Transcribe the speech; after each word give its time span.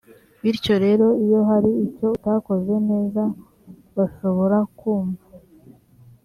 bityo 0.41 0.75
rero 0.85 1.05
iyo 1.23 1.39
hari 1.49 1.69
icyo 1.85 2.07
utakoze 2.15 2.73
neza 2.89 3.21
bashobora 3.95 4.57
kumva 4.77 5.25